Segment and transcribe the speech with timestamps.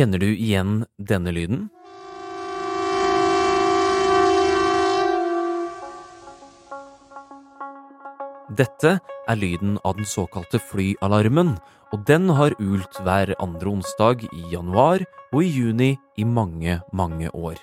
[0.00, 1.66] Kjenner du igjen denne lyden?
[8.56, 8.94] Dette
[9.28, 11.52] er lyden av den såkalte flyalarmen,
[11.92, 17.28] og den har ult hver andre onsdag i januar og i juni i mange, mange
[17.36, 17.60] år.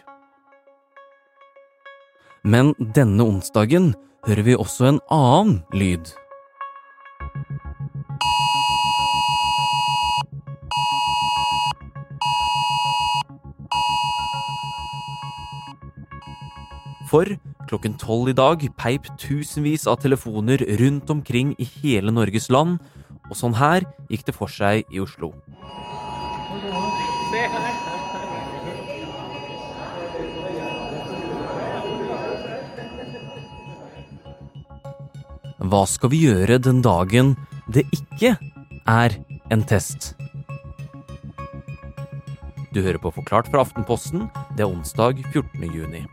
[2.45, 3.95] Men denne onsdagen
[4.29, 6.13] hører vi også en annen lyd.
[17.07, 17.29] For
[17.69, 22.81] klokken tolv i dag peip tusenvis av telefoner rundt omkring i hele Norges land,
[23.29, 25.31] og sånn her gikk det for seg i Oslo.
[35.67, 37.33] Hva skal vi gjøre den dagen
[37.71, 38.35] det ikke
[38.87, 39.17] er
[39.51, 40.13] en test?
[42.71, 44.27] Du hører på Forklart fra Aftenposten.
[44.55, 45.67] Det er onsdag 14.
[45.73, 46.05] juni.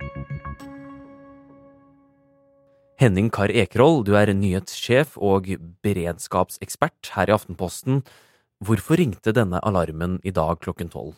[3.00, 5.48] Henning Kar Ekerhold, du er nyhetssjef og
[5.83, 8.05] beredskapsekspert her i Aftenposten.
[8.62, 11.17] Hvorfor ringte denne alarmen i dag klokken tolv?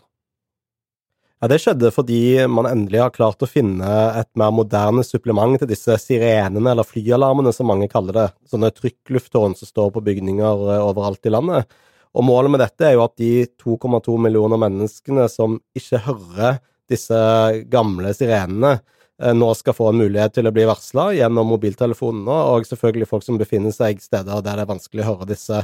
[1.37, 5.69] Ja, Det skjedde fordi man endelig har klart å finne et mer moderne supplement til
[5.69, 8.29] disse sirenene, eller flyalarmene som mange kaller det.
[8.49, 11.69] Sånne trykklufttårn som står på bygninger eh, overalt i landet.
[12.17, 17.21] Og Målet med dette er jo at de 2,2 millioner menneskene som ikke hører disse
[17.69, 18.79] gamle sirenene,
[19.17, 23.39] nå skal få en mulighet til å bli varsla gjennom mobiltelefonene, og selvfølgelig folk som
[23.41, 25.63] befinner seg steder der det er vanskelig å høre disse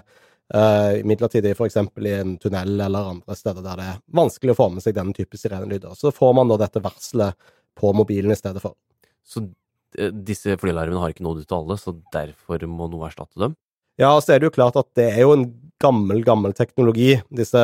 [0.53, 1.79] Uh, midlertidig f.eks.
[1.81, 5.15] i en tunnel eller andre steder der det er vanskelig å få med seg denne
[5.17, 5.95] type sirenelyder.
[5.97, 7.39] Så får man da dette varselet
[7.79, 8.75] på mobilen i stedet for.
[9.25, 9.47] Så
[9.97, 13.57] disse flyalarmene har ikke nådd ut til alle, så derfor må noe erstatte dem?
[14.01, 15.47] Ja, så er det jo klart at det er jo en
[15.81, 17.15] gammel, gammel teknologi.
[17.33, 17.63] Disse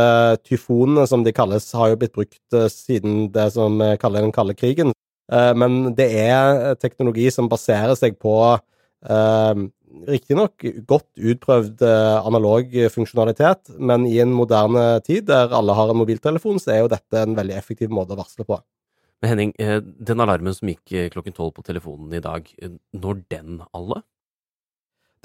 [0.48, 4.97] tyfonene, som de kalles, har jo blitt brukt siden det som kaller den kalde krigen.
[5.29, 8.39] Uh, men det er teknologi som baserer seg på
[10.08, 16.01] riktignok godt utprøvd eh, analog funksjonalitet, men i en moderne tid der alle har en
[16.01, 18.61] mobiltelefon, så er jo dette en veldig effektiv måte å varsle på.
[19.23, 22.47] Men Henning, eh, den alarmen som gikk eh, klokken tolv på telefonen i dag,
[22.95, 24.02] når den alle?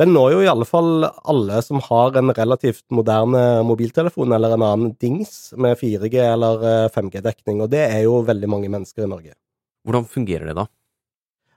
[0.02, 4.66] Den når jo i alle fall alle som har en relativt moderne mobiltelefon eller en
[4.66, 9.36] annen dings med 4G eller 5G-dekning, og det er jo veldig mange mennesker i Norge.
[9.84, 10.68] Hvordan fungerer det da?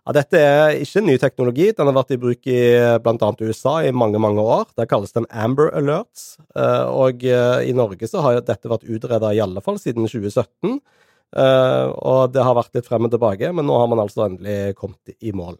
[0.06, 1.72] Ja, dette er ikke ny teknologi.
[1.74, 2.58] Den har vært i bruk i
[3.02, 3.30] bl.a.
[3.42, 4.68] USA i mange mange år.
[4.78, 6.36] Det kalles den Amber Alerts.
[6.54, 10.78] Eh, og eh, i Norge så har dette vært utreda i alle fall siden 2017.
[11.34, 14.76] Eh, og det har vært litt frem og tilbake, men nå har man altså endelig
[14.78, 15.58] kommet i mål.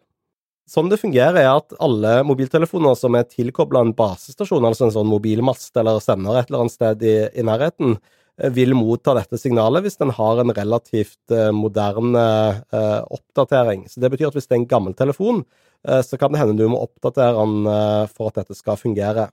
[0.70, 5.10] Sånn det fungerer, er at alle mobiltelefoner som er tilkobla en basestasjon, altså en sånn
[5.10, 8.15] mobilmast eller sender et eller annet sted i, i nærheten, Eh,
[8.52, 12.26] vil motta dette signalet hvis den har en relativt eh, moderne
[12.68, 13.86] eh, oppdatering.
[13.88, 15.44] Så Det betyr at hvis det er en gammel telefon,
[15.86, 17.68] så kan det hende du må oppdatere den
[18.10, 19.28] for at dette skal fungere.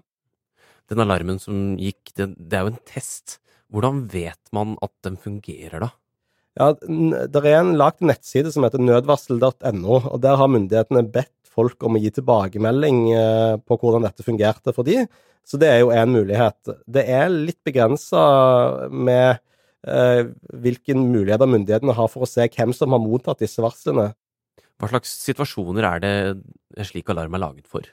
[0.91, 3.39] Den alarmen som gikk, det, det er jo en test.
[3.73, 5.89] Hvordan vet man at den fungerer, da?
[6.59, 11.85] Ja, Det er en lagd nettside som heter nødvarsel.no, og der har myndighetene bedt folk
[11.85, 12.99] om å gi tilbakemelding
[13.63, 15.03] på hvordan dette fungerte for de.
[15.47, 16.75] Så det er jo en mulighet.
[16.87, 18.21] Det er litt begrensa
[18.89, 19.41] med
[19.87, 20.29] eh,
[20.63, 24.13] hvilke muligheter myndighetene har for å se hvem som har mottatt disse varslene.
[24.79, 26.13] Hva slags situasjoner er det
[26.79, 27.85] en slik alarm er laget for?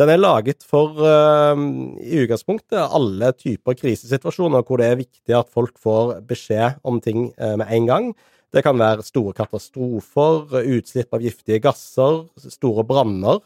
[0.00, 1.64] Den er laget for eh,
[2.04, 7.30] i utgangspunktet alle typer krisesituasjoner hvor det er viktig at folk får beskjed om ting
[7.40, 8.12] eh, med en gang.
[8.50, 13.38] Det kan være store katastrofer, utslipp av giftige gasser, store branner.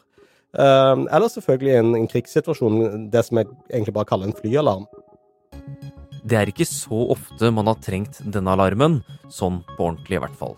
[0.57, 4.87] Ehm, eller selvfølgelig en, en krigssituasjon, det som jeg egentlig bare kaller en flyalarm.
[6.25, 10.39] Det er ikke så ofte man har trengt denne alarmen, sånn på ordentlig i hvert
[10.39, 10.55] fall.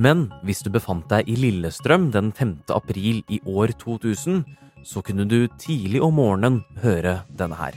[0.00, 2.56] Men hvis du befant deg i Lillestrøm den 5.
[2.74, 4.42] april i år 2000,
[4.82, 7.76] så kunne du tidlig om morgenen høre denne her.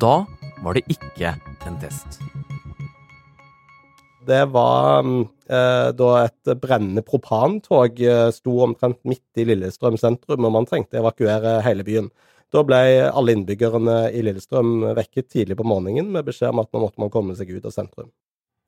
[0.00, 0.24] Da
[0.64, 1.34] var det ikke
[1.68, 2.20] en test.
[4.28, 10.54] Det var eh, da et brennende propantog eh, sto omtrent midt i Lillestrøm sentrum, og
[10.54, 12.10] man trengte evakuere hele byen.
[12.52, 16.84] Da ble alle innbyggerne i Lillestrøm vekket tidlig på morgenen med beskjed om at nå
[16.84, 18.10] måtte man komme seg ut av sentrum.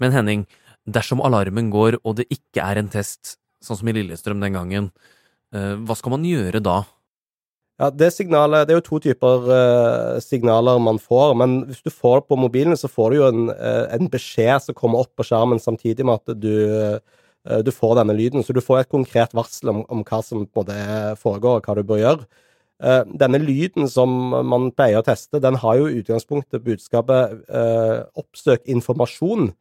[0.01, 0.47] Men Henning,
[0.89, 4.91] dersom alarmen går og det ikke er en test, sånn som i Lillestrøm den gangen,
[5.55, 6.83] eh, hva skal man gjøre da?
[7.83, 11.33] Ja, Det signalet, det er jo to typer uh, signaler man får.
[11.35, 14.69] Men hvis du får det på mobilen, så får du jo en, uh, en beskjed
[14.69, 18.47] som kommer opp på skjermen samtidig med at du, uh, du får denne lyden.
[18.47, 20.63] Så du får et konkret varsel om, om hva som på
[21.19, 22.31] foregår, og hva du bør gjøre.
[23.15, 24.11] Denne lyden som
[24.47, 27.45] man pleier å teste, den har jo i utgangspunktet budskapet
[28.19, 29.53] 'oppsøk informasjon'.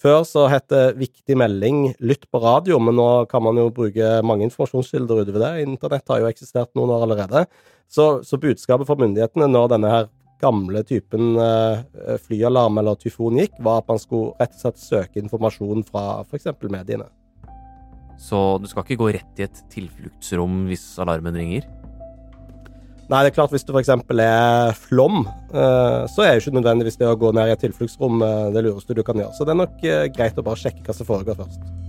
[0.00, 4.22] Før så het det 'viktig melding, lytt på radio', men nå kan man jo bruke
[4.24, 5.68] mange informasjonskilder utover det.
[5.68, 7.44] Internett har jo eksistert noen år allerede.
[7.86, 10.08] Så, så budskapet fra myndighetene når denne her
[10.40, 15.20] gamle typen eh, flyalarm eller tyfon gikk, var at man skulle rett og slett søke
[15.20, 16.48] informasjon fra f.eks.
[16.70, 17.10] mediene.
[18.16, 21.68] Så du skal ikke gå rett i et tilfluktsrom hvis alarmen ringer?
[23.10, 23.88] Nei, det er klart hvis det f.eks.
[24.22, 28.22] er flom, eh, så er jo ikke nødvendigvis det å gå ned i et tilfluktsrom
[28.22, 29.34] eh, det lureste du kan gjøre.
[29.34, 31.79] Så det er nok eh, greit å bare sjekke hva som foregår først.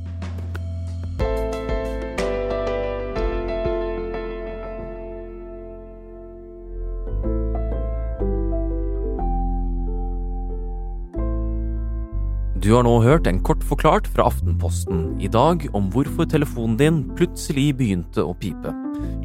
[12.62, 17.00] Du har nå hørt en kort forklart fra Aftenposten i dag om hvorfor telefonen din
[17.18, 18.70] plutselig begynte å pipe.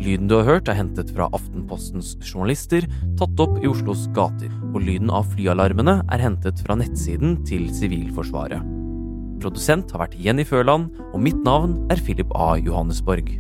[0.01, 2.89] Lyden du har hørt er hentet fra Aftenpostens journalister,
[3.21, 8.65] tatt opp i Oslos gater, og lyden av flyalarmene er hentet fra nettsiden til Sivilforsvaret.
[9.45, 12.55] Produsent har vært Jenny Førland, og mitt navn er Philip A.
[12.57, 13.35] Johannesborg.